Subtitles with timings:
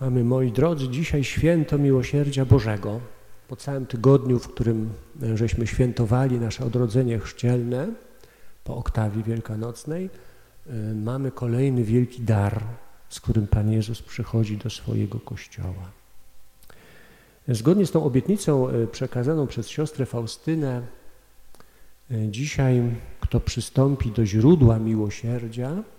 [0.00, 3.00] Mamy, moi drodzy, dzisiaj święto miłosierdzia Bożego.
[3.48, 4.90] Po całym tygodniu, w którym
[5.34, 7.88] żeśmy świętowali nasze odrodzenie chrzcielne,
[8.64, 10.10] po oktawie wielkanocnej,
[10.66, 12.64] y, mamy kolejny wielki dar,
[13.08, 15.90] z którym Pan Jezus przychodzi do swojego Kościoła.
[17.48, 20.82] Zgodnie z tą obietnicą y, przekazaną przez siostrę Faustynę,
[22.10, 22.82] dzisiaj
[23.20, 25.97] kto przystąpi do źródła miłosierdzia, E,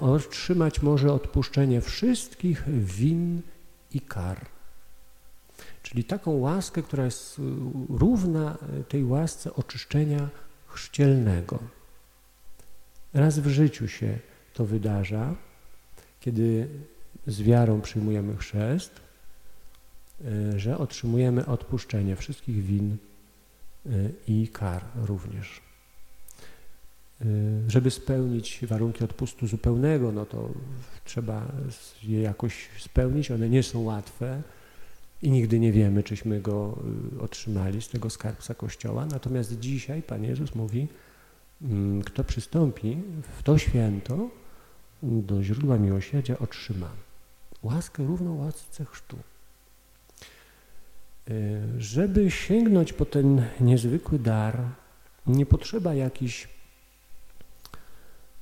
[0.00, 3.42] otrzymać może odpuszczenie wszystkich win
[3.92, 4.46] i kar.
[5.82, 7.40] Czyli taką łaskę, która jest
[7.88, 10.28] równa tej łasce oczyszczenia
[10.66, 11.58] chrzcielnego.
[13.14, 14.18] Raz w życiu się
[14.54, 15.34] to wydarza,
[16.20, 16.68] kiedy
[17.26, 19.00] z wiarą przyjmujemy chrzest,
[20.24, 22.96] e, że otrzymujemy odpuszczenie wszystkich win
[23.86, 23.90] e,
[24.26, 25.65] i kar również.
[27.24, 30.50] Y, żeby spełnić warunki odpustu zupełnego, no to
[31.04, 31.46] trzeba
[32.02, 33.30] je jakoś spełnić.
[33.30, 34.42] One nie są łatwe
[35.22, 36.78] i nigdy nie wiemy, czyśmy go
[37.16, 39.06] y, otrzymali z tego skarbca Kościoła.
[39.06, 40.88] Natomiast dzisiaj Pan Jezus mówi,
[41.62, 42.96] mm, kto przystąpi
[43.38, 44.30] w to święto
[45.02, 46.90] do źródła miłosierdzia otrzyma
[47.62, 49.16] łaskę równą łasce chrztu.
[51.30, 54.62] Y, żeby sięgnąć po ten niezwykły dar,
[55.26, 56.55] nie potrzeba jakichś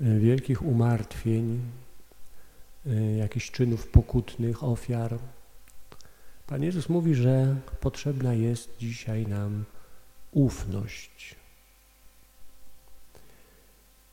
[0.01, 1.61] wielkich umartwień,
[2.87, 5.19] e, jakichś czynów pokutnych, ofiar.
[6.47, 9.65] Pan Jezus mówi, że potrzebna jest dzisiaj nam
[10.33, 11.37] ufność.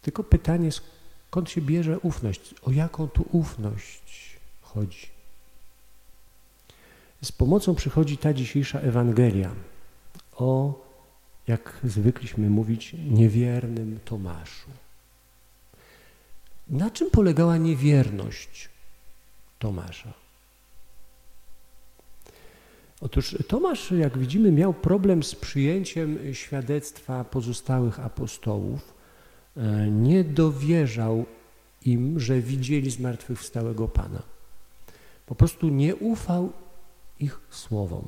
[0.01, 2.55] Tylko pytanie, skąd się bierze ufność?
[2.61, 5.07] O jaką tu ufność chodzi?
[7.23, 9.55] Z pomocą przychodzi ta dzisiejsza Ewangelia
[10.35, 10.73] o,
[11.47, 14.69] jak zwykliśmy mówić, niewiernym Tomaszu.
[16.71, 18.69] Na czym polegała niewierność
[19.59, 20.13] Tomasza?
[23.01, 28.93] Otóż Tomasz, jak widzimy, miał problem z przyjęciem świadectwa pozostałych apostołów.
[29.57, 31.25] E, nie dowierzał
[31.85, 34.23] im, że widzieli zmartwychwstałego Pana.
[35.25, 36.51] Po prostu nie ufał
[37.19, 38.07] ich słowom.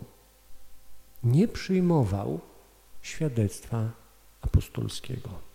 [1.23, 2.39] Nie przyjmował
[3.01, 3.91] świadectwa
[4.41, 5.52] apostolskiego.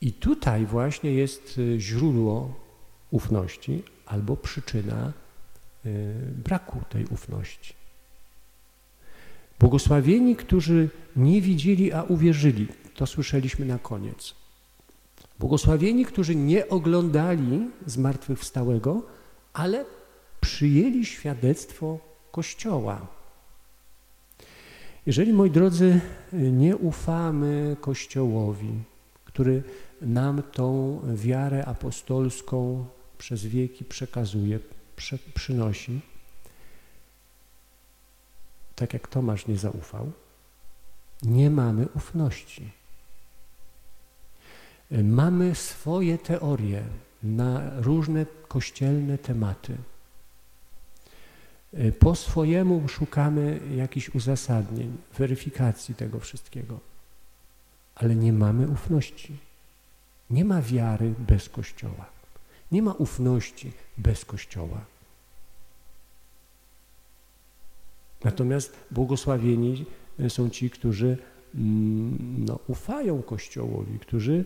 [0.00, 2.54] I tutaj właśnie jest y, źródło
[3.10, 5.12] ufności albo przyczyna
[5.86, 6.14] y,
[6.44, 7.74] braku tej ufności.
[9.58, 14.34] Błogosławieni, którzy nie widzieli, a uwierzyli, to słyszeliśmy na koniec.
[15.38, 19.02] Błogosławieni, którzy nie oglądali zmartwychwstałego,
[19.52, 19.84] ale
[20.40, 21.98] przyjęli świadectwo
[22.30, 23.06] Kościoła.
[25.06, 26.00] Jeżeli, moi drodzy,
[26.32, 28.72] nie ufamy Kościołowi,
[29.24, 29.62] który
[30.00, 32.86] nam tą wiarę apostolską
[33.18, 34.60] przez wieki przekazuje,
[34.96, 36.00] prze, przynosi.
[38.74, 40.12] Tak jak Tomasz nie zaufał,
[41.22, 42.70] nie mamy ufności.
[44.90, 46.82] Mamy swoje teorie
[47.22, 49.76] na różne kościelne tematy.
[51.98, 56.80] Po swojemu szukamy jakichś uzasadnień, weryfikacji tego wszystkiego,
[57.94, 59.47] ale nie mamy ufności.
[60.30, 62.06] Nie ma wiary bez Kościoła.
[62.72, 64.80] Nie ma ufności bez Kościoła.
[68.24, 69.86] Natomiast błogosławieni
[70.28, 71.18] są ci, którzy
[71.54, 74.44] mm, no, ufają Kościołowi, którzy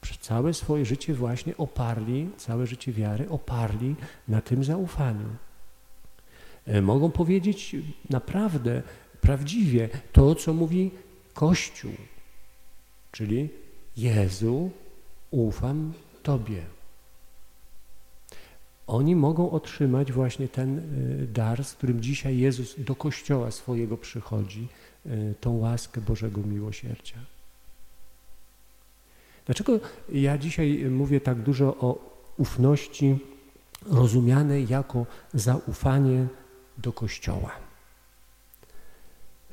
[0.00, 3.94] przez całe swoje życie właśnie oparli, całe życie wiary oparli
[4.28, 5.28] na tym zaufaniu.
[6.66, 7.76] E, mogą powiedzieć
[8.10, 8.82] naprawdę,
[9.20, 10.90] prawdziwie to, co mówi
[11.34, 11.92] Kościół,
[13.12, 13.48] czyli
[13.96, 14.70] Jezu,
[15.30, 16.62] ufam Tobie.
[18.86, 24.68] Oni mogą otrzymać właśnie ten y, dar, z którym dzisiaj Jezus do Kościoła swojego przychodzi,
[25.06, 27.16] y, tą łaskę Bożego miłosierdzia.
[29.46, 29.80] Dlaczego
[30.12, 31.98] ja dzisiaj mówię tak dużo o
[32.36, 33.18] ufności
[33.86, 36.26] rozumianej jako zaufanie
[36.78, 37.50] do Kościoła?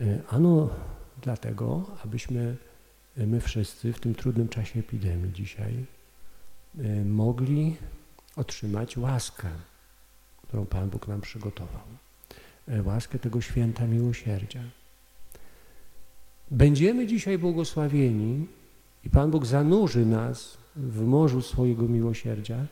[0.02, 0.70] Y, ano
[1.22, 2.58] dlatego, abyśmy
[3.18, 5.86] my wszyscy w tym trudnym czasie epidemii dzisiaj
[6.80, 7.78] e, mogli
[8.36, 9.50] otrzymać łaskę,
[10.42, 11.84] którą Pan Bóg nam przygotował.
[12.68, 14.64] E, łaskę tego święta miłosierdzia.
[16.52, 18.48] Będziemy dzisiaj błogosławieni
[19.04, 22.66] i Pan Bóg zanurzy nas w morzu swojego miłosierdzia,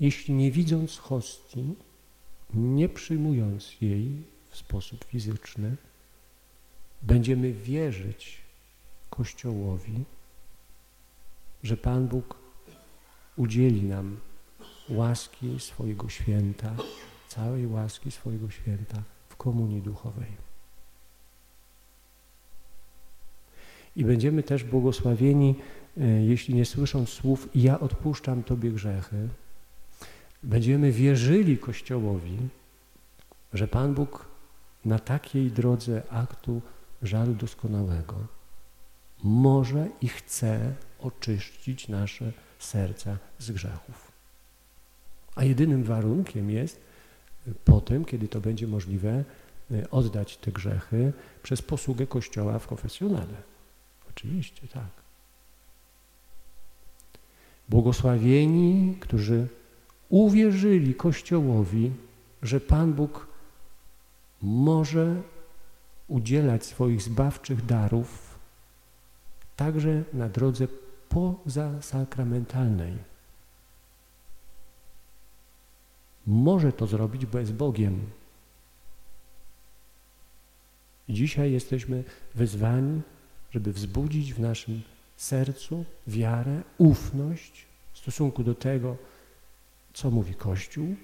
[0.00, 1.74] jeśli nie widząc hostii,
[2.54, 5.76] nie przyjmując jej w sposób fizyczny,
[7.02, 8.43] będziemy wierzyć
[9.16, 10.04] Kościołowi,
[11.62, 12.38] że Pan Bóg
[13.36, 14.16] udzieli nam
[14.88, 16.74] łaski swojego święta,
[17.28, 20.32] całej łaski swojego święta w komunii duchowej.
[23.96, 25.54] I będziemy też błogosławieni,
[25.96, 29.28] e, jeśli nie słysząc słów ja odpuszczam Tobie grzechy,
[30.42, 32.38] będziemy wierzyli Kościołowi,
[33.52, 34.28] że Pan Bóg
[34.84, 36.62] na takiej drodze aktu
[37.02, 38.33] żalu doskonałego
[39.22, 44.12] może i chce oczyścić nasze serca z grzechów.
[45.34, 46.80] A jedynym warunkiem jest
[47.64, 49.24] potem, kiedy to będzie możliwe,
[49.90, 51.12] oddać te grzechy
[51.42, 53.42] przez posługę Kościoła w konfesjonale.
[54.10, 54.90] Oczywiście, tak.
[57.68, 59.48] Błogosławieni, którzy
[60.08, 61.92] uwierzyli Kościołowi,
[62.42, 63.26] że Pan Bóg
[64.42, 65.22] może
[66.08, 68.33] udzielać swoich zbawczych darów
[69.56, 70.68] także na drodze
[71.08, 72.98] pozasakramentalnej.
[76.26, 78.10] Może to zrobić, bo jest Bogiem.
[81.08, 82.04] Dzisiaj jesteśmy
[82.34, 83.02] wezwani,
[83.50, 84.82] żeby wzbudzić w naszym
[85.16, 88.96] sercu wiarę, ufność w stosunku do tego,
[89.92, 90.96] co mówi Kościół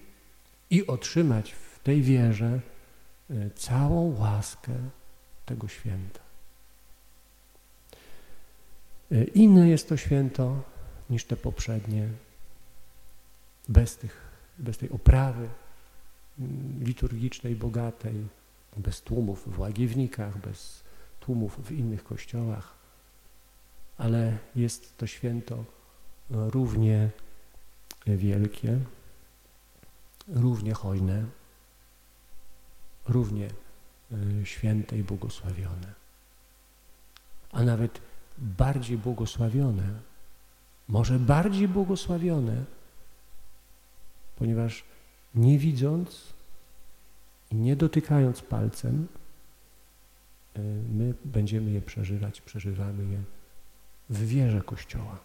[0.70, 2.60] i otrzymać w tej wierze
[3.30, 4.72] e, całą łaskę
[5.46, 6.29] tego święta.
[9.12, 10.62] E, inne jest to święto
[11.10, 12.08] niż te poprzednie,
[13.68, 15.48] bez, tych, bez tej oprawy
[16.38, 18.26] mm, liturgicznej, bogatej,
[18.76, 20.84] bez tłumów w łagiewnikach, bez
[21.20, 22.74] tłumów w innych kościołach,
[23.98, 25.64] ale jest to święto
[26.30, 27.10] równie
[28.06, 28.78] wielkie,
[30.28, 31.24] równie hojne,
[33.08, 33.48] równie
[34.12, 35.94] y, święte i błogosławione.
[37.52, 38.00] A nawet
[38.40, 40.00] bardziej błogosławione,
[40.88, 42.64] może bardziej błogosławione,
[44.36, 44.84] ponieważ
[45.34, 46.32] nie widząc
[47.50, 49.08] i nie dotykając palcem,
[50.56, 50.60] y,
[50.92, 53.22] my będziemy je przeżywać, przeżywamy je
[54.10, 55.18] w wierze Kościoła.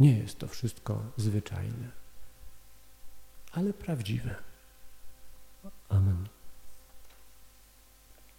[0.00, 1.88] Nie jest to wszystko zwyczajne,
[3.52, 4.34] ale prawdziwe.
[5.88, 6.35] Amen.